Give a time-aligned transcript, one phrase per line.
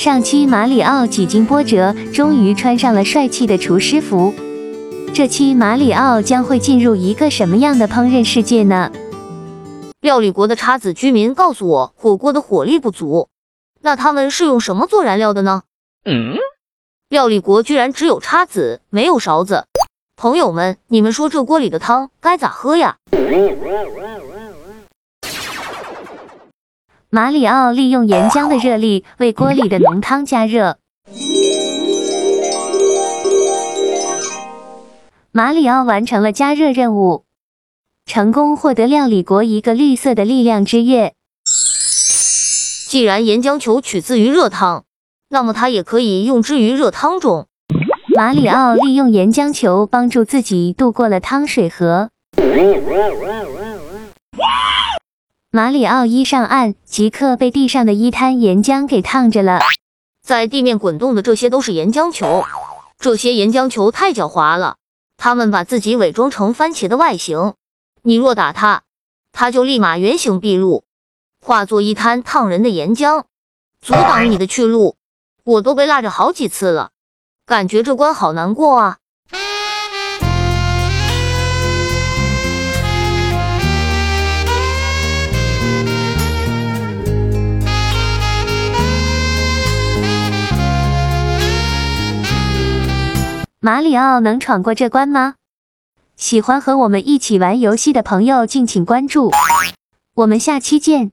[0.00, 4.32] 上期马里奥几经波折，终于穿上了帅气的厨师服。
[5.12, 8.90] 这期马里奥将会进入一个什么样的烹饪世界呢？
[10.00, 13.28] 料理国的叉子居民告诉我，火锅的火力不足。
[13.82, 15.64] 那他们是用什么做燃料的呢？
[16.06, 16.34] 嗯，
[17.10, 19.66] 料理国居然只有叉子，没有勺子。
[20.16, 22.96] 朋友们，你们说这锅里的汤该咋喝呀？
[27.12, 30.78] 马里奥利用岩浆的热力为锅里的浓汤加热。
[35.32, 37.24] 马里奥完成了加热任务，
[38.06, 41.14] 成功获得料理国一个绿色的力量之月。
[42.86, 44.84] 既然岩浆球取自于热汤，
[45.30, 47.48] 那么它也可以用之于热汤中。
[48.14, 52.10] 马里奥利用岩浆球帮助自己度过了汤水河。
[55.52, 59.58] 马里奥一上岸，即刻被地上的一滩岩浆给烫着了。
[60.22, 62.44] 在地面滚动的这些都是岩浆球，
[63.00, 64.76] 这些岩浆球太狡猾了，
[65.16, 67.54] 它们把自己伪装成番茄的外形。
[68.02, 68.82] 你若打它，
[69.32, 70.84] 它就立马原形毕露，
[71.44, 73.24] 化作一滩烫人的岩浆，
[73.80, 74.94] 阻挡你的去路。
[75.42, 76.90] 我都被辣着好几次了，
[77.44, 78.98] 感觉这关好难过啊！
[93.62, 95.34] 马里奥能闯过这关吗？
[96.16, 99.30] 喜欢和我们一起玩游戏的朋友，敬请关注。
[100.14, 101.12] 我们下期见。